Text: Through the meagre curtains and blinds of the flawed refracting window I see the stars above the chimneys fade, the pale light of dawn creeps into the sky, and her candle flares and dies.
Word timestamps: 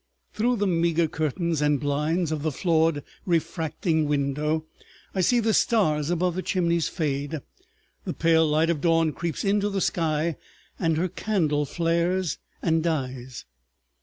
Through 0.33 0.55
the 0.55 0.65
meagre 0.65 1.07
curtains 1.07 1.61
and 1.61 1.79
blinds 1.79 2.31
of 2.31 2.41
the 2.41 2.51
flawed 2.51 3.03
refracting 3.23 4.07
window 4.07 4.65
I 5.13 5.21
see 5.21 5.39
the 5.39 5.53
stars 5.53 6.09
above 6.09 6.33
the 6.33 6.41
chimneys 6.41 6.87
fade, 6.89 7.39
the 8.03 8.13
pale 8.15 8.47
light 8.47 8.71
of 8.71 8.81
dawn 8.81 9.13
creeps 9.13 9.45
into 9.45 9.69
the 9.69 9.79
sky, 9.79 10.37
and 10.79 10.97
her 10.97 11.07
candle 11.07 11.65
flares 11.65 12.39
and 12.63 12.81
dies. 12.81 13.45